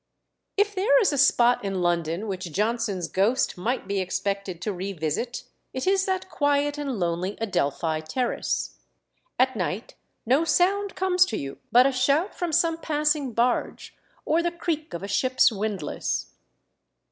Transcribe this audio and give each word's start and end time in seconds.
If 0.57 0.73
there 0.73 0.99
is 0.99 1.13
a 1.13 1.17
spot 1.19 1.63
in 1.63 1.79
London 1.83 2.27
which 2.27 2.51
Johnson's 2.51 3.07
ghost 3.07 3.55
might 3.55 3.87
be 3.87 3.99
expected 3.99 4.59
to 4.63 4.73
revisit, 4.73 5.43
it 5.73 5.85
is 5.85 6.05
that 6.07 6.27
quiet 6.27 6.79
and 6.79 6.99
lonely 6.99 7.37
Adelphi 7.39 8.01
Terrace. 8.01 8.79
At 9.37 9.55
night 9.55 9.93
no 10.25 10.43
sound 10.43 10.95
comes 10.95 11.23
to 11.25 11.37
you 11.37 11.59
but 11.71 11.85
a 11.85 11.91
shout 11.91 12.33
from 12.33 12.51
some 12.51 12.77
passing 12.79 13.33
barge, 13.33 13.95
or 14.25 14.41
the 14.41 14.49
creak 14.51 14.95
of 14.95 15.03
a 15.03 15.07
ship's 15.07 15.51
windlass. 15.51 16.33